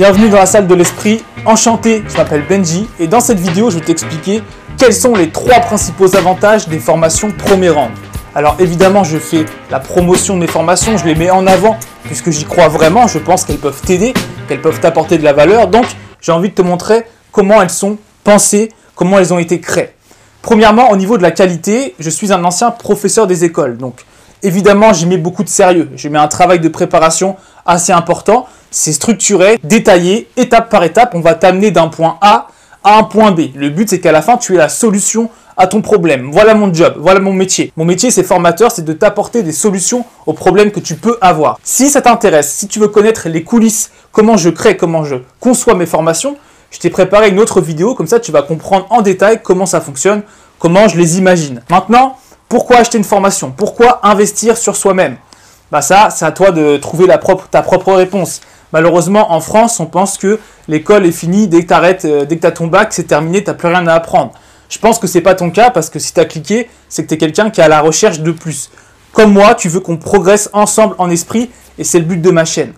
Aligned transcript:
Bienvenue 0.00 0.30
dans 0.30 0.38
la 0.38 0.46
salle 0.46 0.66
de 0.66 0.74
l'esprit, 0.74 1.22
enchanté, 1.44 2.02
je 2.08 2.16
m'appelle 2.16 2.42
Benji 2.48 2.88
et 2.98 3.06
dans 3.06 3.20
cette 3.20 3.38
vidéo 3.38 3.68
je 3.68 3.76
vais 3.76 3.84
t'expliquer 3.84 4.42
quels 4.78 4.94
sont 4.94 5.14
les 5.14 5.28
trois 5.28 5.60
principaux 5.60 6.16
avantages 6.16 6.68
des 6.68 6.78
formations 6.78 7.30
premier 7.30 7.68
rang. 7.68 7.90
Alors 8.34 8.56
évidemment 8.60 9.04
je 9.04 9.18
fais 9.18 9.44
la 9.70 9.78
promotion 9.78 10.36
de 10.36 10.40
mes 10.40 10.46
formations, 10.46 10.96
je 10.96 11.04
les 11.04 11.14
mets 11.14 11.28
en 11.28 11.46
avant 11.46 11.76
puisque 12.04 12.30
j'y 12.30 12.46
crois 12.46 12.68
vraiment, 12.68 13.08
je 13.08 13.18
pense 13.18 13.44
qu'elles 13.44 13.58
peuvent 13.58 13.82
t'aider, 13.82 14.14
qu'elles 14.48 14.62
peuvent 14.62 14.80
t'apporter 14.80 15.18
de 15.18 15.22
la 15.22 15.34
valeur, 15.34 15.68
donc 15.68 15.84
j'ai 16.22 16.32
envie 16.32 16.48
de 16.48 16.54
te 16.54 16.62
montrer 16.62 17.04
comment 17.30 17.60
elles 17.60 17.68
sont 17.68 17.98
pensées, 18.24 18.70
comment 18.94 19.18
elles 19.18 19.34
ont 19.34 19.38
été 19.38 19.60
créées. 19.60 19.90
Premièrement, 20.40 20.88
au 20.92 20.96
niveau 20.96 21.18
de 21.18 21.22
la 21.22 21.30
qualité, 21.30 21.94
je 21.98 22.08
suis 22.08 22.32
un 22.32 22.42
ancien 22.42 22.70
professeur 22.70 23.26
des 23.26 23.44
écoles, 23.44 23.76
donc 23.76 24.06
évidemment 24.42 24.94
j'y 24.94 25.04
mets 25.04 25.18
beaucoup 25.18 25.44
de 25.44 25.50
sérieux, 25.50 25.90
je 25.94 26.08
mets 26.08 26.18
un 26.18 26.28
travail 26.28 26.58
de 26.58 26.68
préparation 26.70 27.36
assez 27.66 27.92
important, 27.92 28.46
c'est 28.70 28.92
structuré, 28.92 29.58
détaillé, 29.64 30.28
étape 30.36 30.70
par 30.70 30.84
étape, 30.84 31.14
on 31.14 31.20
va 31.20 31.34
t'amener 31.34 31.70
d'un 31.70 31.88
point 31.88 32.18
A 32.20 32.48
à 32.84 32.98
un 32.98 33.02
point 33.02 33.32
B. 33.32 33.50
Le 33.54 33.68
but 33.68 33.88
c'est 33.88 34.00
qu'à 34.00 34.12
la 34.12 34.22
fin 34.22 34.36
tu 34.36 34.54
aies 34.54 34.58
la 34.58 34.68
solution 34.68 35.28
à 35.56 35.66
ton 35.66 35.82
problème. 35.82 36.30
Voilà 36.32 36.54
mon 36.54 36.72
job, 36.72 36.94
voilà 36.98 37.20
mon 37.20 37.32
métier. 37.32 37.72
Mon 37.76 37.84
métier 37.84 38.10
c'est 38.10 38.22
formateur, 38.22 38.72
c'est 38.72 38.84
de 38.84 38.92
t'apporter 38.92 39.42
des 39.42 39.52
solutions 39.52 40.04
aux 40.26 40.32
problèmes 40.32 40.70
que 40.70 40.80
tu 40.80 40.94
peux 40.94 41.18
avoir. 41.20 41.58
Si 41.62 41.90
ça 41.90 42.00
t'intéresse, 42.00 42.50
si 42.50 42.68
tu 42.68 42.78
veux 42.78 42.88
connaître 42.88 43.28
les 43.28 43.44
coulisses, 43.44 43.90
comment 44.12 44.36
je 44.36 44.48
crée, 44.48 44.76
comment 44.76 45.04
je 45.04 45.16
conçois 45.38 45.74
mes 45.74 45.86
formations, 45.86 46.36
je 46.70 46.78
t'ai 46.78 46.88
préparé 46.88 47.28
une 47.28 47.40
autre 47.40 47.60
vidéo, 47.60 47.94
comme 47.94 48.06
ça 48.06 48.20
tu 48.20 48.32
vas 48.32 48.42
comprendre 48.42 48.86
en 48.90 49.02
détail 49.02 49.40
comment 49.42 49.66
ça 49.66 49.80
fonctionne, 49.80 50.22
comment 50.58 50.88
je 50.88 50.96
les 50.96 51.18
imagine. 51.18 51.62
Maintenant, 51.68 52.16
pourquoi 52.48 52.78
acheter 52.78 52.98
une 52.98 53.04
formation? 53.04 53.52
Pourquoi 53.54 54.00
investir 54.06 54.56
sur 54.56 54.76
soi-même? 54.76 55.16
Bah 55.70 55.82
ça, 55.82 56.08
c'est 56.10 56.24
à 56.24 56.32
toi 56.32 56.50
de 56.50 56.78
trouver 56.78 57.06
ta 57.50 57.62
propre 57.62 57.92
réponse. 57.92 58.40
Malheureusement, 58.72 59.32
en 59.32 59.40
France, 59.40 59.80
on 59.80 59.86
pense 59.86 60.16
que 60.18 60.38
l'école 60.68 61.06
est 61.06 61.12
finie, 61.12 61.48
dès 61.48 61.62
que 61.62 61.68
tu 61.68 61.74
arrêtes, 61.74 62.04
euh, 62.04 62.24
dès 62.24 62.38
que 62.38 62.46
ton 62.48 62.66
bac, 62.66 62.92
c'est 62.92 63.04
terminé, 63.04 63.42
tu 63.42 63.50
n'as 63.50 63.54
plus 63.54 63.68
rien 63.68 63.86
à 63.86 63.94
apprendre. 63.94 64.32
Je 64.68 64.78
pense 64.78 64.98
que 64.98 65.06
c'est 65.06 65.20
pas 65.20 65.34
ton 65.34 65.50
cas 65.50 65.70
parce 65.70 65.90
que 65.90 65.98
si 65.98 66.14
tu 66.14 66.20
as 66.20 66.24
cliqué, 66.24 66.70
c'est 66.88 67.02
que 67.02 67.08
tu 67.08 67.14
es 67.14 67.18
quelqu'un 67.18 67.50
qui 67.50 67.60
est 67.60 67.64
à 67.64 67.68
la 67.68 67.80
recherche 67.80 68.20
de 68.20 68.30
plus. 68.30 68.70
Comme 69.12 69.32
moi, 69.32 69.54
tu 69.56 69.68
veux 69.68 69.80
qu'on 69.80 69.96
progresse 69.96 70.48
ensemble 70.52 70.94
en 70.98 71.10
esprit 71.10 71.50
et 71.78 71.84
c'est 71.84 71.98
le 71.98 72.04
but 72.04 72.22
de 72.22 72.30
ma 72.30 72.44
chaîne. 72.44 72.72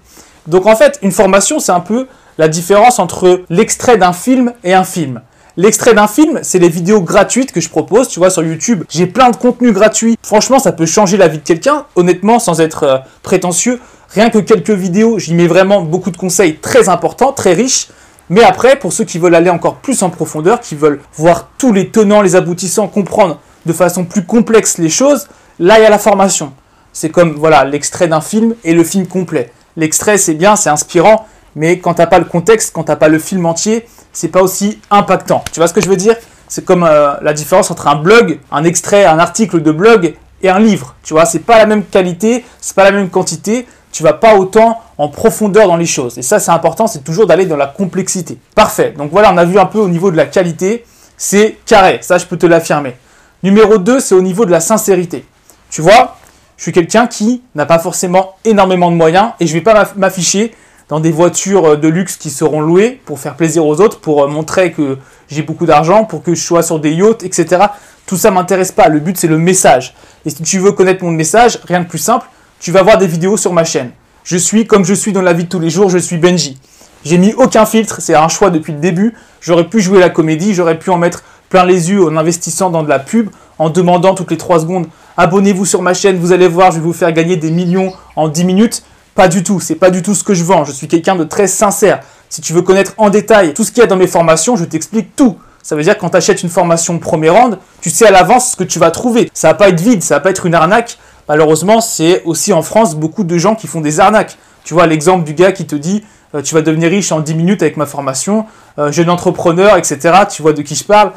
Donc 0.47 0.67
en 0.67 0.75
fait, 0.75 0.98
une 1.03 1.13
formation, 1.13 1.59
c'est 1.59 1.73
un 1.73 1.81
peu 1.81 2.09
la 2.39 2.48
différence 2.48 2.98
entre 2.98 3.43
l'extrait 3.51 3.98
d'un 3.98 4.15
film 4.15 4.55
et 4.65 4.73
un 4.73 4.85
film. 4.85 5.20
L'extrait 5.59 5.93
d'un 5.93 6.07
film, 6.07 6.41
c'est 6.43 6.59
les 6.59 6.70
vidéos 6.70 7.03
gratuites 7.03 7.53
que 7.53 7.61
je 7.61 7.69
propose, 7.69 8.09
tu 8.09 8.19
vois, 8.19 8.31
sur 8.31 8.43
YouTube. 8.43 8.85
J'ai 8.89 9.07
plein 9.07 9.29
de 9.29 9.37
contenus 9.37 9.75
gratuits. 9.75 10.17
Franchement, 10.23 10.59
ça 10.59 10.73
peut 10.73 10.87
changer 10.87 11.19
la 11.19 11.29
vie 11.29 11.39
de 11.39 11.43
quelqu'un. 11.43 11.85
Honnêtement, 11.95 12.39
sans 12.39 12.63
être 12.63 12.85
euh, 12.85 12.98
prétentieux, 13.23 13.79
rien 14.15 14.31
que 14.31 14.39
quelques 14.39 14.71
vidéos, 14.71 15.19
j'y 15.19 15.35
mets 15.35 15.47
vraiment 15.47 15.83
beaucoup 15.83 16.11
de 16.11 16.17
conseils 16.17 16.57
très 16.57 16.89
importants, 16.89 17.33
très 17.33 17.53
riches. 17.55 17.89
Mais 18.31 18.43
après, 18.43 18.77
pour 18.77 18.93
ceux 18.93 19.05
qui 19.05 19.19
veulent 19.19 19.35
aller 19.35 19.51
encore 19.51 19.77
plus 19.77 20.03
en 20.03 20.11
profondeur, 20.11 20.61
qui 20.61 20.75
veulent 20.75 21.01
voir 21.15 21.49
tous 21.59 21.73
les 21.73 21.89
tenants, 21.91 22.23
les 22.23 22.37
aboutissants, 22.37 22.89
comprendre 22.89 23.41
de 23.67 23.73
façon 23.73 24.05
plus 24.05 24.25
complexe 24.25 24.79
les 24.79 24.89
choses, 24.89 25.29
là, 25.59 25.79
il 25.79 25.83
y 25.83 25.87
a 25.87 25.91
la 25.91 25.99
formation. 25.99 26.53
C'est 26.93 27.11
comme, 27.11 27.35
voilà, 27.35 27.65
l'extrait 27.65 28.09
d'un 28.09 28.21
film 28.21 28.55
et 28.65 28.75
le 28.75 28.85
film 28.85 29.07
complet. 29.07 29.53
L'extrait, 29.77 30.19
c'est 30.19 30.35
bien, 30.35 30.57
c'est 30.57 30.71
inspirant, 30.71 31.27
mais 31.57 31.79
quand 31.79 31.95
t'as 31.95 32.07
pas 32.07 32.19
le 32.19 32.25
contexte, 32.25 32.73
quand 32.75 32.85
t'as 32.85 32.97
pas 32.97 33.09
le 33.09 33.19
film 33.19 33.47
entier, 33.47 33.87
c'est 34.13 34.29
pas 34.29 34.43
aussi 34.43 34.79
impactant. 34.91 35.43
Tu 35.53 35.61
vois 35.61 35.69
ce 35.69 35.75
que 35.75 35.81
je 35.81 35.89
veux 35.89 35.97
dire? 35.97 36.17
C'est 36.49 36.65
comme 36.65 36.85
euh, 36.85 37.15
la 37.23 37.33
différence 37.33 37.71
entre 37.71 37.89
un 37.89 37.97
blog, 37.97 38.39
un 38.51 38.65
extrait, 38.65 39.05
un 39.05 39.19
article 39.19 39.63
de 39.63 39.73
blog 39.73 40.15
et 40.43 40.51
un 40.51 40.59
livre. 40.59 40.95
Tu 41.03 41.15
vois, 41.15 41.25
c'est 41.25 41.39
pas 41.39 41.57
la 41.59 41.67
même 41.67 41.85
qualité, 41.85 42.45
c'est 42.61 42.77
pas 42.77 42.85
la 42.85 42.93
même 42.93 43.09
quantité. 43.09 43.67
Tu 43.93 44.03
vas 44.03 44.15
pas 44.15 44.37
autant 44.37 44.81
en 44.98 45.09
profondeur 45.09 45.69
dans 45.69 45.77
les 45.77 45.87
choses. 45.87 46.19
Et 46.19 46.23
ça, 46.23 46.41
c'est 46.41 46.51
important, 46.51 46.87
c'est 46.87 47.05
toujours 47.05 47.27
d'aller 47.27 47.47
dans 47.47 47.57
la 47.57 47.67
complexité. 47.67 48.39
Parfait. 48.55 48.95
Donc 48.97 49.11
voilà, 49.12 49.33
on 49.33 49.37
a 49.37 49.45
vu 49.45 49.58
un 49.58 49.67
peu 49.67 49.79
au 49.79 49.89
niveau 49.89 50.11
de 50.11 50.17
la 50.17 50.27
qualité, 50.27 50.85
c'est 51.17 51.58
carré. 51.67 51.98
Ça, 52.01 52.19
je 52.19 52.27
peux 52.27 52.39
te 52.39 52.47
l'affirmer. 52.47 52.97
Numéro 53.42 53.79
2, 53.79 54.01
c'est 54.01 54.14
au 54.14 54.23
niveau 54.23 54.47
de 54.47 54.51
la 54.51 54.61
sincérité. 54.61 55.25
Tu 55.70 55.83
vois, 55.83 56.17
je 56.57 56.63
suis 56.63 56.73
quelqu'un 56.73 57.07
qui 57.07 57.42
n'a 57.55 57.67
pas 57.67 57.79
forcément 57.79 58.36
énormément 58.45 58.91
de 58.91 58.97
moyens 58.97 59.33
et 59.41 59.47
je 59.47 59.53
vais 59.53 59.61
pas 59.61 59.91
m'afficher 59.97 60.55
dans 60.89 61.01
des 61.01 61.11
voitures 61.11 61.64
euh, 61.64 61.77
de 61.77 61.89
luxe 61.89 62.17
qui 62.17 62.30
seront 62.30 62.61
louées 62.61 63.01
pour 63.05 63.19
faire 63.19 63.35
plaisir 63.35 63.67
aux 63.67 63.80
autres, 63.80 63.98
pour 64.01 64.23
euh, 64.23 64.29
montrer 64.29 64.73
que 64.73 64.98
j'ai 65.29 65.42
beaucoup 65.42 65.67
d'argent, 65.67 66.05
pour 66.05 66.23
que 66.23 66.35
je 66.35 66.42
sois 66.42 66.63
sur 66.63 66.79
des 66.79 66.92
yachts, 66.92 67.24
etc. 67.24 67.64
Tout 68.07 68.17
ça 68.17 68.30
m'intéresse 68.30 68.73
pas. 68.73 68.89
Le 68.89 69.01
but, 69.01 69.17
c'est 69.17 69.27
le 69.27 69.39
message. 69.39 69.95
Et 70.27 70.30
si 70.30 70.42
tu 70.42 70.59
veux 70.59 70.73
connaître 70.73 71.03
mon 71.03 71.11
message, 71.11 71.59
rien 71.67 71.80
de 71.80 71.86
plus 71.86 71.98
simple, 71.98 72.27
tu 72.62 72.70
vas 72.70 72.83
voir 72.83 72.96
des 72.96 73.08
vidéos 73.08 73.36
sur 73.36 73.52
ma 73.52 73.64
chaîne. 73.64 73.90
Je 74.24 74.36
suis 74.36 74.67
comme 74.67 74.84
je 74.84 74.95
suis 74.95 75.12
dans 75.12 75.20
la 75.20 75.33
vie 75.33 75.45
de 75.45 75.48
tous 75.48 75.58
les 75.58 75.68
jours, 75.68 75.90
je 75.90 75.98
suis 75.98 76.17
Benji. 76.17 76.58
J'ai 77.05 77.18
mis 77.18 77.34
aucun 77.34 77.67
filtre, 77.67 78.00
c'est 78.00 78.14
un 78.14 78.28
choix 78.28 78.50
depuis 78.50 78.73
le 78.73 78.78
début. 78.78 79.14
J'aurais 79.40 79.68
pu 79.68 79.80
jouer 79.80 79.98
la 79.98 80.08
comédie, 80.08 80.55
j'aurais 80.55 80.78
pu 80.78 80.90
en 80.90 80.96
mettre 80.96 81.24
plein 81.48 81.64
les 81.67 81.90
yeux 81.90 82.06
en 82.06 82.17
investissant 82.17 82.70
dans 82.70 82.84
de 82.84 82.89
la 82.89 83.00
pub, 83.00 83.30
en 83.58 83.68
demandant 83.68 84.14
toutes 84.14 84.30
les 84.30 84.39
3 84.39 84.61
secondes 84.61 84.86
abonnez-vous 85.17 85.67
sur 85.67 85.83
ma 85.83 85.95
chaîne, 85.95 86.18
vous 86.18 86.33
allez 86.33 86.48
voir, 86.48 86.70
je 86.70 86.77
vais 86.77 86.83
vous 86.83 86.92
faire 86.92 87.12
gagner 87.12 87.36
des 87.36 87.50
millions 87.50 87.92
en 88.17 88.28
10 88.28 88.45
minutes. 88.45 88.83
Pas 89.14 89.29
du 89.29 89.42
tout, 89.42 89.61
c'est 89.61 89.74
pas 89.74 89.90
du 89.90 90.02
tout 90.02 90.14
ce 90.14 90.24
que 90.24 90.33
je 90.33 90.42
vends. 90.42 90.64
Je 90.64 90.73
suis 90.73 90.89
quelqu'un 90.89 91.17
de 91.17 91.24
très 91.24 91.46
sincère. 91.46 92.00
Si 92.30 92.40
tu 92.40 92.55
veux 92.55 92.62
connaître 92.62 92.94
en 92.96 93.11
détail 93.11 93.52
tout 93.52 93.62
ce 93.62 93.70
qu'il 93.70 93.83
y 93.83 93.84
a 93.84 93.86
dans 93.86 93.96
mes 93.96 94.06
formations, 94.06 94.56
je 94.56 94.64
t'explique 94.64 95.14
tout. 95.17 95.36
Ça 95.62 95.77
veut 95.77 95.83
dire 95.83 95.94
que 95.94 96.00
quand 96.00 96.11
tu 96.11 96.17
achètes 96.17 96.42
une 96.42 96.48
formation 96.48 96.98
premier 96.98 97.29
rang, 97.29 97.50
tu 97.80 97.90
sais 97.90 98.06
à 98.06 98.11
l'avance 98.11 98.52
ce 98.52 98.56
que 98.56 98.64
tu 98.64 98.79
vas 98.79 98.90
trouver. 98.90 99.30
Ça 99.34 99.48
va 99.48 99.55
pas 99.55 99.68
être 99.68 99.80
vide, 99.80 100.02
ça 100.02 100.14
va 100.14 100.20
pas 100.20 100.30
être 100.30 100.46
une 100.46 100.55
arnaque. 100.55 100.98
Malheureusement, 101.29 101.81
c'est 101.81 102.23
aussi 102.25 102.53
en 102.53 102.63
France 102.63 102.95
beaucoup 102.97 103.25
de 103.25 103.39
gens 103.39 103.55
qui 103.55 103.67
font 103.67 103.81
des 103.81 104.01
arnaques. 104.01 104.37
Tu 104.65 104.75
vois 104.75 104.87
l'exemple 104.87 105.25
du 105.25 105.35
gars 105.35 105.53
qui 105.53 105.67
te 105.67 105.75
dit 105.75 106.05
euh, 106.35 106.43
tu 106.43 106.55
vas 106.55 106.63
devenir 106.63 106.91
riche 106.91 107.13
en 107.13 107.21
10 107.21 107.35
minutes 107.35 107.63
avec 107.63 107.77
ma 107.77 107.87
formation, 107.87 108.47
euh, 108.79 108.91
jeune 108.91 109.11
entrepreneur, 109.11 109.77
etc. 109.77 109.99
Tu 110.31 110.43
vois 110.43 110.53
de 110.53 110.63
qui 110.63 110.75
je 110.75 110.85
parle. 110.85 111.13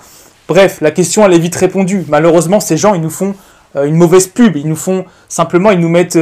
Bref, 0.48 0.80
la 0.82 0.92
question 0.92 1.26
elle 1.26 1.34
est 1.34 1.40
vite 1.40 1.56
répondue. 1.56 2.06
Malheureusement, 2.08 2.60
ces 2.60 2.78
gens 2.78 2.94
ils 2.94 3.02
nous 3.02 3.10
font 3.10 3.36
euh, 3.76 3.86
une 3.86 3.96
mauvaise 3.96 4.28
pub. 4.28 4.56
Ils 4.56 4.68
nous 4.68 4.76
font 4.76 5.06
simplement, 5.28 5.72
ils 5.72 5.80
nous 5.80 5.90
mettent 5.90 6.18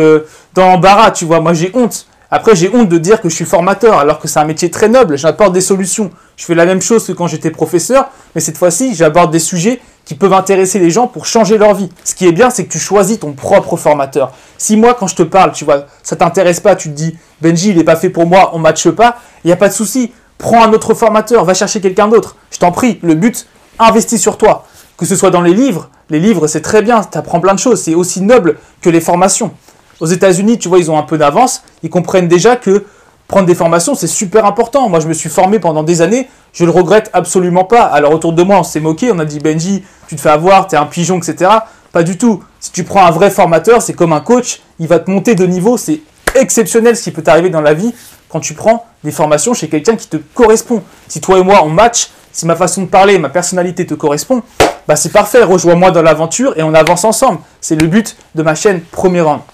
dans 0.54 0.68
l'embarras, 0.68 1.12
tu 1.12 1.26
vois. 1.26 1.40
Moi, 1.40 1.54
j'ai 1.54 1.72
honte. 1.74 2.08
Après, 2.32 2.56
j'ai 2.56 2.74
honte 2.74 2.90
de 2.90 2.98
dire 2.98 3.22
que 3.22 3.30
je 3.30 3.36
suis 3.36 3.46
formateur, 3.46 4.00
alors 4.00 4.18
que 4.18 4.28
c'est 4.28 4.40
un 4.40 4.46
métier 4.46 4.72
très 4.72 4.90
noble. 4.90 5.20
J'apporte 5.20 5.54
des 5.54 5.62
solutions. 5.62 6.10
Je 6.36 6.46
fais 6.46 6.56
la 6.56 6.66
même 6.66 6.82
chose 6.82 7.06
que 7.06 7.12
quand 7.12 7.28
j'étais 7.28 7.52
professeur, 7.52 8.10
mais 8.34 8.42
cette 8.42 8.58
fois-ci, 8.58 8.96
j'aborde 8.96 9.32
des 9.32 9.38
sujets 9.38 9.80
qui 10.06 10.16
peuvent 10.16 10.34
intéresser 10.34 10.80
les 10.80 10.92
gens 10.92 11.08
pour 11.08 11.26
changer 11.26 11.58
leur 11.58 11.74
vie. 11.74 11.90
Ce 12.04 12.14
qui 12.16 12.28
est 12.28 12.32
bien, 12.32 12.50
c'est 12.50 12.66
que 12.66 12.72
tu 12.72 12.80
choisis 12.80 13.20
ton 13.20 13.34
propre 13.34 13.78
formateur. 13.78 14.32
Si 14.58 14.76
moi, 14.76 14.94
quand 14.94 15.08
je 15.08 15.16
te 15.16 15.24
parle, 15.24 15.52
tu 15.54 15.66
vois, 15.66 15.86
ça 16.04 16.16
t'intéresse 16.16 16.60
pas, 16.60 16.76
tu 16.76 16.90
te 16.90 16.94
dis, 16.94 17.18
Benji, 17.42 17.70
il 17.70 17.78
n'est 17.78 17.84
pas 17.84 17.96
fait 17.96 18.10
pour 18.10 18.26
moi, 18.26 18.52
on 18.54 18.60
matche 18.60 18.90
pas, 18.90 19.18
il 19.44 19.48
n'y 19.48 19.54
a 19.54 19.58
pas 19.58 19.70
de 19.70 19.74
souci. 19.74 20.12
Prends 20.38 20.64
un 20.64 20.74
autre 20.74 20.94
formateur, 20.94 21.46
va 21.46 21.54
chercher 21.54 21.80
quelqu'un 21.80 22.08
d'autre. 22.08 22.36
Je 22.52 22.58
t'en 22.58 22.72
prie, 22.72 23.00
le 23.02 23.16
but, 23.16 23.48
investis 23.80 24.22
sur 24.22 24.38
toi. 24.38 24.66
Que 24.98 25.06
ce 25.06 25.16
soit 25.16 25.32
dans 25.32 25.42
les 25.42 25.54
livres, 25.54 25.90
les 26.10 26.20
livres 26.20 26.48
c'est 26.48 26.62
très 26.62 26.82
bien, 26.82 27.02
tu 27.02 27.18
apprends 27.18 27.40
plein 27.40 27.54
de 27.54 27.60
choses, 27.60 27.82
c'est 27.82 27.96
aussi 27.96 28.22
noble 28.22 28.58
que 28.82 28.90
les 28.90 29.02
formations. 29.02 29.52
Aux 30.00 30.06
États-Unis, 30.06 30.60
tu 30.60 30.70
vois, 30.70 30.80
ils 30.80 30.92
ont 30.92 30.98
un 30.98 31.04
peu 31.04 31.18
d'avance, 31.18 31.64
ils 31.82 31.90
comprennent 31.90 32.28
déjà 32.28 32.56
que 32.56 32.86
prendre 33.28 33.46
des 33.46 33.56
formations 33.56 33.96
c'est 33.96 34.08
super 34.08 34.46
important. 34.46 34.90
Moi 34.90 35.00
je 35.00 35.08
me 35.08 35.14
suis 35.14 35.30
formé 35.30 35.60
pendant 35.60 35.84
des 35.84 36.02
années, 36.02 36.30
je 36.54 36.66
le 36.66 36.72
regrette 36.72 37.10
absolument 37.14 37.64
pas. 37.64 37.84
Alors 37.84 38.14
autour 38.14 38.34
de 38.34 38.44
moi 38.44 38.60
on 38.60 38.64
s'est 38.64 38.80
moqué, 38.80 39.12
on 39.12 39.20
a 39.20 39.26
dit 39.26 39.40
Benji, 39.40 39.84
tu 40.08 40.16
te 40.16 40.22
fais 40.22 40.30
avoir, 40.30 40.68
tu 40.68 40.76
es 40.76 40.78
un 40.78 40.86
pigeon, 40.86 41.18
etc. 41.18 41.52
Pas 41.92 42.04
du 42.04 42.18
tout. 42.18 42.44
Si 42.60 42.72
tu 42.72 42.84
prends 42.84 43.06
un 43.06 43.12
vrai 43.12 43.30
formateur, 43.30 43.82
c'est 43.82 43.94
comme 43.94 44.14
un 44.14 44.22
coach, 44.22 44.62
il 44.80 44.88
va 44.88 45.00
te 45.00 45.12
monter 45.12 45.36
de 45.36 45.46
niveau, 45.46 45.78
c'est 45.78 46.02
exceptionnel 46.36 46.98
ce 46.98 47.04
qui 47.04 47.12
peut 47.12 47.22
t'arriver 47.22 47.50
dans 47.50 47.62
la 47.62 47.74
vie 47.74 47.94
quand 48.30 48.40
tu 48.40 48.56
prends 48.56 48.86
des 49.04 49.12
formations 49.12 49.54
chez 49.54 49.70
quelqu'un 49.70 49.96
qui 49.96 50.08
te 50.08 50.18
correspond. 50.18 50.82
Si 51.08 51.22
toi 51.22 51.38
et 51.38 51.44
moi 51.44 51.62
on 51.64 51.70
match, 51.70 52.10
si 52.32 52.48
ma 52.48 52.56
façon 52.56 52.82
de 52.82 52.88
parler, 52.88 53.20
ma 53.20 53.30
personnalité 53.30 53.86
te 53.86 53.94
correspond, 53.94 54.42
bah 54.88 54.96
c'est 54.96 55.12
parfait, 55.12 55.44
rejoins-moi 55.44 55.92
dans 55.92 56.02
l'aventure 56.02 56.58
et 56.58 56.64
on 56.64 56.74
avance 56.74 57.06
ensemble. 57.06 57.40
C'est 57.62 57.80
le 57.80 57.88
but 57.88 58.18
de 58.34 58.44
ma 58.44 58.56
chaîne 58.56 58.82
Premier 58.82 59.22
Rang. 59.22 59.46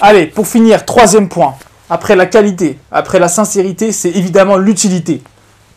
Allez, 0.00 0.26
pour 0.26 0.46
finir, 0.46 0.84
troisième 0.84 1.28
point. 1.28 1.54
Après 1.92 2.14
la 2.14 2.26
qualité, 2.26 2.78
après 2.92 3.18
la 3.18 3.26
sincérité, 3.26 3.90
c'est 3.90 4.10
évidemment 4.10 4.56
l'utilité. 4.56 5.22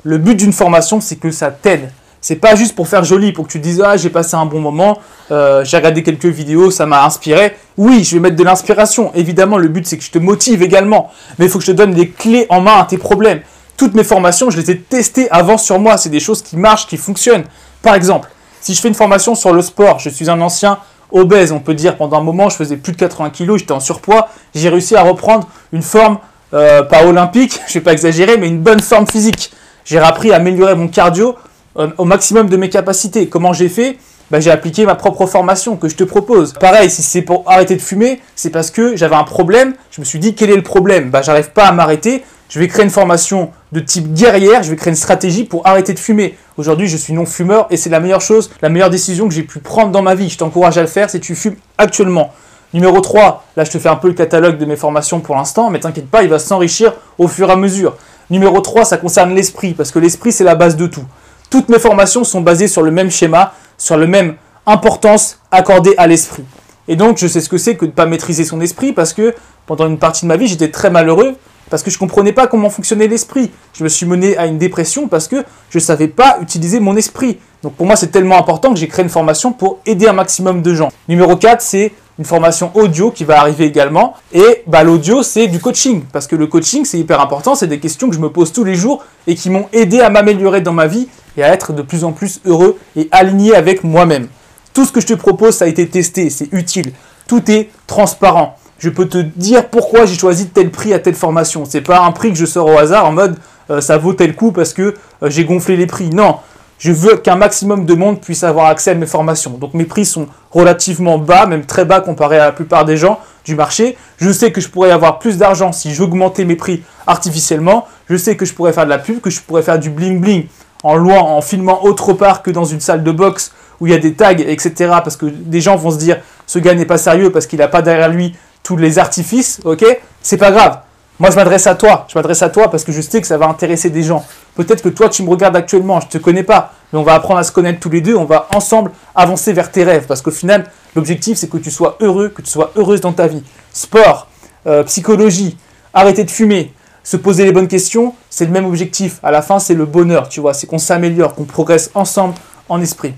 Le 0.03 0.19
but 0.19 0.35
d'une 0.35 0.53
formation, 0.53 1.01
c'est 1.01 1.15
que 1.15 1.31
ça 1.31 1.49
t'aide. 1.49 1.91
C'est 2.21 2.35
pas 2.35 2.53
juste 2.53 2.75
pour 2.75 2.87
faire 2.87 3.03
joli, 3.03 3.31
pour 3.31 3.47
que 3.47 3.51
tu 3.51 3.57
te 3.59 3.63
dises 3.63 3.81
ah 3.83 3.97
j'ai 3.97 4.11
passé 4.11 4.35
un 4.35 4.45
bon 4.45 4.61
moment, 4.61 4.99
euh, 5.31 5.65
j'ai 5.65 5.75
regardé 5.75 6.03
quelques 6.03 6.27
vidéos, 6.27 6.69
ça 6.69 6.85
m'a 6.85 7.03
inspiré. 7.03 7.57
Oui, 7.77 8.03
je 8.03 8.15
vais 8.15 8.21
mettre 8.21 8.35
de 8.35 8.43
l'inspiration. 8.43 9.11
Évidemment, 9.15 9.57
le 9.57 9.69
but 9.69 9.87
c'est 9.87 9.97
que 9.97 10.03
je 10.03 10.11
te 10.11 10.19
motive 10.19 10.61
également, 10.61 11.11
mais 11.39 11.45
il 11.45 11.51
faut 11.51 11.57
que 11.57 11.65
je 11.65 11.71
te 11.71 11.75
donne 11.75 11.95
des 11.95 12.09
clés 12.09 12.45
en 12.49 12.61
main 12.61 12.79
à 12.79 12.85
tes 12.85 12.99
problèmes. 12.99 13.41
Toutes 13.75 13.95
mes 13.95 14.03
formations, 14.03 14.51
je 14.51 14.57
les 14.57 14.69
ai 14.69 14.79
testées 14.79 15.29
avant 15.31 15.57
sur 15.57 15.79
moi. 15.79 15.97
C'est 15.97 16.09
des 16.09 16.19
choses 16.19 16.43
qui 16.43 16.57
marchent, 16.57 16.85
qui 16.85 16.97
fonctionnent. 16.97 17.45
Par 17.81 17.95
exemple, 17.95 18.29
si 18.61 18.75
je 18.75 18.79
fais 18.79 18.87
une 18.87 18.93
formation 18.93 19.33
sur 19.33 19.51
le 19.51 19.63
sport, 19.63 19.97
je 19.97 20.09
suis 20.09 20.29
un 20.29 20.39
ancien 20.41 20.77
obèse, 21.13 21.51
on 21.51 21.59
peut 21.59 21.73
dire, 21.73 21.95
pendant 21.95 22.17
un 22.17 22.23
moment, 22.23 22.49
je 22.49 22.57
faisais 22.57 22.77
plus 22.77 22.91
de 22.91 22.97
80 22.97 23.29
kilos, 23.29 23.59
j'étais 23.59 23.71
en 23.71 23.79
surpoids. 23.79 24.27
J'ai 24.53 24.69
réussi 24.69 24.95
à 24.95 25.03
reprendre 25.03 25.47
une 25.71 25.81
forme, 25.81 26.17
euh, 26.53 26.83
pas 26.83 27.05
olympique, 27.05 27.61
je 27.67 27.71
ne 27.71 27.73
vais 27.75 27.83
pas 27.83 27.93
exagérer, 27.93 28.37
mais 28.37 28.47
une 28.47 28.59
bonne 28.59 28.81
forme 28.81 29.07
physique. 29.07 29.53
J'ai 29.85 29.99
appris 29.99 30.31
à 30.31 30.37
améliorer 30.37 30.75
mon 30.75 30.87
cardio 30.87 31.35
euh, 31.77 31.89
au 31.97 32.05
maximum 32.05 32.49
de 32.49 32.57
mes 32.57 32.69
capacités. 32.69 33.27
Comment 33.27 33.53
j'ai 33.53 33.69
fait? 33.69 33.97
Bah, 34.31 34.39
j'ai 34.39 34.51
appliqué 34.51 34.85
ma 34.85 34.95
propre 34.95 35.25
formation 35.27 35.75
que 35.75 35.87
je 35.89 35.95
te 35.95 36.03
propose. 36.03 36.53
Pareil, 36.53 36.89
si 36.89 37.03
c'est 37.03 37.21
pour 37.21 37.43
arrêter 37.45 37.75
de 37.75 37.81
fumer, 37.81 38.21
c'est 38.35 38.49
parce 38.49 38.71
que 38.71 38.95
j'avais 38.95 39.15
un 39.15 39.25
problème. 39.25 39.73
Je 39.91 40.01
me 40.01 40.05
suis 40.05 40.19
dit, 40.19 40.33
quel 40.33 40.49
est 40.49 40.55
le 40.55 40.63
problème? 40.63 41.09
Bah, 41.09 41.21
J'arrive 41.21 41.51
pas 41.51 41.65
à 41.65 41.71
m'arrêter. 41.71 42.23
Je 42.49 42.59
vais 42.59 42.67
créer 42.67 42.83
une 42.83 42.91
formation 42.91 43.51
de 43.73 43.79
type 43.79 44.13
guerrière, 44.13 44.61
je 44.61 44.69
vais 44.69 44.75
créer 44.75 44.91
une 44.91 44.95
stratégie 44.95 45.45
pour 45.45 45.65
arrêter 45.65 45.93
de 45.93 45.99
fumer. 45.99 46.37
Aujourd'hui, 46.57 46.87
je 46.87 46.95
suis 46.95 47.11
non-fumeur 47.11 47.65
et 47.71 47.77
c'est 47.77 47.89
la 47.89 47.99
meilleure 47.99 48.21
chose, 48.21 48.51
la 48.61 48.69
meilleure 48.69 48.91
décision 48.91 49.27
que 49.27 49.33
j'ai 49.33 49.41
pu 49.41 49.57
prendre 49.59 49.91
dans 49.91 50.03
ma 50.03 50.13
vie. 50.13 50.29
Je 50.29 50.37
t'encourage 50.37 50.77
à 50.77 50.81
le 50.81 50.87
faire 50.87 51.09
si 51.09 51.19
tu 51.19 51.33
fumes 51.33 51.55
actuellement. 51.79 52.31
Numéro 52.75 53.01
3, 53.01 53.43
là 53.57 53.63
je 53.63 53.71
te 53.71 53.79
fais 53.79 53.89
un 53.89 53.95
peu 53.95 54.09
le 54.09 54.13
catalogue 54.13 54.59
de 54.59 54.65
mes 54.65 54.75
formations 54.75 55.21
pour 55.21 55.35
l'instant, 55.35 55.71
mais 55.71 55.79
t'inquiète 55.79 56.07
pas, 56.07 56.21
il 56.21 56.29
va 56.29 56.37
s'enrichir 56.37 56.93
au 57.17 57.27
fur 57.27 57.49
et 57.49 57.51
à 57.51 57.55
mesure. 57.55 57.97
Numéro 58.29 58.61
3, 58.61 58.85
ça 58.85 58.97
concerne 58.97 59.33
l'esprit, 59.33 59.73
parce 59.73 59.91
que 59.91 59.97
l'esprit 59.97 60.31
c'est 60.31 60.43
la 60.43 60.55
base 60.55 60.75
de 60.75 60.85
tout. 60.85 61.05
Toutes 61.49 61.69
mes 61.69 61.79
formations 61.79 62.23
sont 62.23 62.41
basées 62.41 62.67
sur 62.67 62.83
le 62.83 62.91
même 62.91 63.09
schéma, 63.09 63.53
sur 63.79 63.97
la 63.97 64.05
même 64.05 64.35
importance 64.67 65.39
accordée 65.51 65.95
à 65.97 66.05
l'esprit. 66.05 66.45
Et 66.87 66.95
donc 66.95 67.17
je 67.17 67.27
sais 67.27 67.41
ce 67.41 67.49
que 67.49 67.57
c'est 67.57 67.75
que 67.75 67.85
de 67.85 67.91
ne 67.91 67.95
pas 67.95 68.05
maîtriser 68.05 68.43
son 68.43 68.61
esprit, 68.61 68.93
parce 68.93 69.13
que 69.13 69.33
pendant 69.65 69.87
une 69.87 69.97
partie 69.97 70.25
de 70.25 70.27
ma 70.27 70.37
vie 70.37 70.47
j'étais 70.47 70.69
très 70.69 70.91
malheureux, 70.91 71.35
parce 71.69 71.83
que 71.83 71.89
je 71.89 71.95
ne 71.95 71.99
comprenais 71.99 72.33
pas 72.33 72.47
comment 72.47 72.69
fonctionnait 72.69 73.07
l'esprit. 73.07 73.51
Je 73.73 73.83
me 73.83 73.89
suis 73.89 74.05
mené 74.05 74.37
à 74.37 74.45
une 74.45 74.57
dépression 74.57 75.07
parce 75.07 75.27
que 75.27 75.43
je 75.69 75.77
ne 75.77 75.81
savais 75.81 76.07
pas 76.07 76.37
utiliser 76.41 76.79
mon 76.79 76.95
esprit. 76.95 77.39
Donc 77.61 77.73
pour 77.75 77.85
moi 77.85 77.95
c'est 77.95 78.11
tellement 78.11 78.37
important 78.37 78.73
que 78.73 78.79
j'ai 78.79 78.87
créé 78.87 79.03
une 79.03 79.09
formation 79.09 79.53
pour 79.53 79.79
aider 79.85 80.07
un 80.07 80.13
maximum 80.13 80.61
de 80.61 80.73
gens. 80.73 80.89
Numéro 81.07 81.35
4, 81.35 81.61
c'est 81.61 81.93
une 82.19 82.25
formation 82.25 82.71
audio 82.75 83.11
qui 83.11 83.23
va 83.23 83.39
arriver 83.39 83.65
également. 83.65 84.13
Et 84.33 84.63
bah, 84.67 84.83
l'audio, 84.83 85.23
c'est 85.23 85.47
du 85.47 85.59
coaching. 85.59 86.03
Parce 86.11 86.27
que 86.27 86.35
le 86.35 86.47
coaching, 86.47 86.85
c'est 86.85 86.99
hyper 86.99 87.19
important. 87.19 87.55
C'est 87.55 87.67
des 87.67 87.79
questions 87.79 88.09
que 88.09 88.15
je 88.15 88.19
me 88.19 88.29
pose 88.29 88.51
tous 88.51 88.63
les 88.63 88.75
jours 88.75 89.03
et 89.25 89.35
qui 89.35 89.49
m'ont 89.49 89.67
aidé 89.73 89.99
à 89.99 90.09
m'améliorer 90.09 90.61
dans 90.61 90.73
ma 90.73 90.87
vie 90.87 91.07
et 91.37 91.43
à 91.43 91.51
être 91.51 91.73
de 91.73 91.81
plus 91.81 92.03
en 92.03 92.11
plus 92.11 92.39
heureux 92.45 92.77
et 92.95 93.07
aligné 93.11 93.55
avec 93.55 93.83
moi-même. 93.83 94.27
Tout 94.73 94.85
ce 94.85 94.91
que 94.91 95.01
je 95.01 95.07
te 95.07 95.13
propose, 95.13 95.55
ça 95.55 95.65
a 95.65 95.67
été 95.67 95.87
testé, 95.87 96.29
c'est 96.29 96.51
utile. 96.51 96.93
Tout 97.27 97.49
est 97.49 97.69
transparent. 97.87 98.57
Je 98.79 98.89
peux 98.89 99.07
te 99.07 99.17
dire 99.17 99.69
pourquoi 99.69 100.05
j'ai 100.05 100.15
choisi 100.15 100.47
tel 100.47 100.71
prix 100.71 100.93
à 100.93 100.99
telle 100.99 101.15
formation. 101.15 101.63
C'est 101.65 101.81
pas 101.81 102.01
un 102.01 102.11
prix 102.11 102.31
que 102.31 102.37
je 102.37 102.45
sors 102.45 102.67
au 102.67 102.77
hasard 102.77 103.05
en 103.05 103.11
mode 103.11 103.37
euh, 103.69 103.81
ça 103.81 103.97
vaut 103.97 104.13
tel 104.13 104.35
coup 104.35 104.51
parce 104.51 104.73
que 104.73 104.95
euh, 105.23 105.29
j'ai 105.29 105.45
gonflé 105.45 105.77
les 105.77 105.87
prix. 105.87 106.09
Non, 106.09 106.37
je 106.79 106.91
veux 106.91 107.17
qu'un 107.17 107.35
maximum 107.35 107.85
de 107.85 107.93
monde 107.93 108.19
puisse 108.19 108.43
avoir 108.43 108.67
accès 108.67 108.91
à 108.91 108.95
mes 108.95 109.05
formations. 109.05 109.51
Donc 109.51 109.73
mes 109.73 109.85
prix 109.85 110.05
sont 110.05 110.27
relativement 110.51 111.17
bas, 111.17 111.45
même 111.45 111.65
très 111.65 111.85
bas 111.85 112.01
comparé 112.01 112.37
à 112.39 112.45
la 112.45 112.51
plupart 112.51 112.85
des 112.85 112.97
gens 112.97 113.19
du 113.45 113.55
marché. 113.55 113.97
Je 114.17 114.31
sais 114.31 114.51
que 114.51 114.61
je 114.61 114.69
pourrais 114.69 114.91
avoir 114.91 115.19
plus 115.19 115.37
d'argent 115.37 115.71
si 115.71 115.93
j'augmentais 115.93 116.45
mes 116.45 116.55
prix 116.55 116.83
artificiellement. 117.07 117.87
Je 118.09 118.17
sais 118.17 118.35
que 118.35 118.45
je 118.45 118.53
pourrais 118.53 118.73
faire 118.73 118.85
de 118.85 118.89
la 118.89 118.99
pub, 118.99 119.21
que 119.21 119.29
je 119.29 119.39
pourrais 119.41 119.61
faire 119.61 119.79
du 119.79 119.89
bling 119.89 120.19
bling 120.19 120.47
en 120.83 120.95
loin, 120.95 121.19
en 121.19 121.41
filmant 121.41 121.83
autre 121.83 122.11
part 122.13 122.43
que 122.43 122.51
dans 122.51 122.65
une 122.65 122.81
salle 122.81 123.03
de 123.03 123.11
boxe 123.11 123.53
où 123.79 123.87
il 123.87 123.93
y 123.93 123.95
a 123.95 123.99
des 123.99 124.13
tags, 124.13 124.31
etc. 124.31 124.73
Parce 125.03 125.15
que 125.15 125.25
des 125.25 125.61
gens 125.61 125.77
vont 125.77 125.91
se 125.91 125.97
dire 125.97 126.19
ce 126.47 126.59
gars 126.59 126.73
n'est 126.73 126.85
pas 126.85 126.97
sérieux 126.97 127.31
parce 127.31 127.47
qu'il 127.47 127.59
n'a 127.59 127.69
pas 127.69 127.81
derrière 127.81 128.09
lui 128.09 128.35
tous 128.63 128.77
les 128.77 128.97
artifices, 128.97 129.59
ok 129.65 129.85
C'est 130.21 130.37
pas 130.37 130.51
grave. 130.51 130.79
Moi, 131.19 131.29
je 131.29 131.35
m'adresse 131.35 131.67
à 131.67 131.75
toi. 131.75 132.07
Je 132.09 132.17
m'adresse 132.17 132.41
à 132.41 132.49
toi 132.49 132.71
parce 132.71 132.83
que 132.83 132.91
je 132.91 133.01
sais 133.01 133.21
que 133.21 133.27
ça 133.27 133.37
va 133.37 133.47
intéresser 133.47 133.89
des 133.89 134.01
gens. 134.01 134.25
Peut-être 134.55 134.81
que 134.81 134.89
toi, 134.89 135.09
tu 135.09 135.21
me 135.23 135.29
regardes 135.29 135.55
actuellement, 135.55 135.99
je 135.99 136.07
ne 136.07 136.11
te 136.11 136.17
connais 136.17 136.43
pas, 136.43 136.73
mais 136.91 136.99
on 136.99 137.03
va 137.03 137.13
apprendre 137.13 137.39
à 137.39 137.43
se 137.43 137.51
connaître 137.51 137.79
tous 137.79 137.89
les 137.89 138.01
deux. 138.01 138.15
On 138.15 138.25
va 138.25 138.47
ensemble 138.53 138.91
avancer 139.13 139.53
vers 139.53 139.71
tes 139.71 139.83
rêves 139.83 140.05
parce 140.07 140.21
qu'au 140.21 140.31
final, 140.31 140.71
l'objectif, 140.95 141.37
c'est 141.37 141.49
que 141.49 141.57
tu 141.57 141.69
sois 141.69 141.97
heureux, 142.01 142.29
que 142.29 142.41
tu 142.41 142.49
sois 142.49 142.71
heureuse 142.75 143.01
dans 143.01 143.13
ta 143.13 143.27
vie. 143.27 143.43
Sport, 143.71 144.27
euh, 144.65 144.83
psychologie, 144.83 145.57
arrêter 145.93 146.23
de 146.23 146.31
fumer, 146.31 146.73
se 147.03 147.17
poser 147.17 147.45
les 147.45 147.51
bonnes 147.51 147.67
questions, 147.67 148.15
c'est 148.29 148.45
le 148.45 148.51
même 148.51 148.65
objectif. 148.65 149.19
À 149.23 149.31
la 149.31 149.41
fin, 149.41 149.59
c'est 149.59 149.75
le 149.75 149.85
bonheur, 149.85 150.29
tu 150.29 150.39
vois. 150.39 150.53
C'est 150.53 150.67
qu'on 150.67 150.79
s'améliore, 150.79 151.35
qu'on 151.35 151.43
progresse 151.43 151.91
ensemble 151.93 152.33
en 152.69 152.81
esprit. 152.81 153.13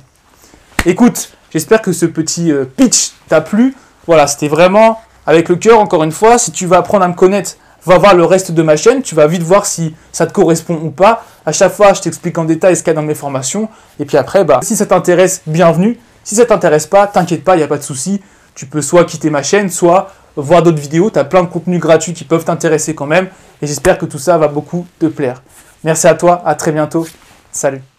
Écoute, 0.86 1.32
j'espère 1.52 1.82
que 1.82 1.94
ce 1.94 2.06
petit 2.06 2.52
euh, 2.52 2.66
pitch 2.66 3.12
t'a 3.30 3.42
plu. 3.42 3.76
Voilà, 4.06 4.28
c'était 4.28 4.48
vraiment 4.48 5.00
avec 5.26 5.50
le 5.50 5.56
cœur, 5.56 5.80
encore 5.80 6.04
une 6.04 6.12
fois. 6.12 6.38
Si 6.38 6.52
tu 6.52 6.66
vas 6.66 6.78
apprendre 6.78 7.06
à 7.06 7.08
me 7.08 7.14
connaître 7.14 7.58
va 7.86 7.98
voir 7.98 8.16
le 8.16 8.26
reste 8.26 8.52
de 8.52 8.62
ma 8.64 8.78
chaîne, 8.78 9.02
tu 9.02 9.16
vas 9.16 9.28
vite 9.28 9.44
voir 9.44 9.66
si 9.66 9.94
ça 10.12 10.26
te 10.26 10.34
correspond 10.34 10.80
ou 10.84 10.90
pas. 10.90 11.24
À 11.46 11.52
chaque 11.52 11.72
fois, 11.72 11.94
je 11.94 12.02
t'explique 12.02 12.38
en 12.38 12.46
détail 12.46 12.76
ce 12.76 12.82
qu'il 12.82 12.88
y 12.88 12.96
a 12.96 12.96
dans 12.96 13.06
mes 13.06 13.16
formations. 13.16 13.70
Et 14.00 14.06
puis 14.06 14.18
après, 14.18 14.44
bah, 14.44 14.60
si 14.64 14.76
ça 14.76 14.86
t'intéresse, 14.86 15.42
bienvenue. 15.46 16.00
Si 16.24 16.36
ça 16.36 16.46
t'intéresse 16.46 16.88
pas, 16.88 17.06
t'inquiète 17.06 17.44
pas, 17.44 17.56
il 17.56 17.60
n'y 17.60 17.64
a 17.64 17.68
pas 17.68 17.78
de 17.78 17.84
souci. 17.84 18.22
Tu 18.56 18.66
peux 18.66 18.82
soit 18.82 19.06
quitter 19.06 19.30
ma 19.30 19.44
chaîne, 19.44 19.70
soit 19.70 20.12
voir 20.36 20.64
d'autres 20.64 20.82
vidéos. 20.82 21.12
Tu 21.12 21.20
as 21.20 21.26
plein 21.26 21.44
de 21.44 21.48
contenus 21.48 21.80
gratuits 21.80 22.14
qui 22.14 22.24
peuvent 22.24 22.46
t'intéresser 22.46 22.96
quand 22.96 23.06
même. 23.06 23.28
Et 23.62 23.68
j'espère 23.68 23.98
que 23.98 24.06
tout 24.06 24.20
ça 24.20 24.38
va 24.38 24.48
beaucoup 24.48 24.88
te 25.00 25.06
plaire. 25.06 25.44
Merci 25.84 26.08
à 26.08 26.16
toi, 26.16 26.42
à 26.46 26.56
très 26.56 26.72
bientôt. 26.72 27.06
Salut 27.52 27.95